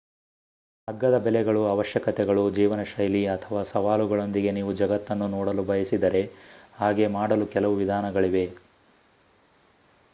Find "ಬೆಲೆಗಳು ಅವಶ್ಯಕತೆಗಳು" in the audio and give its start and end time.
1.17-2.43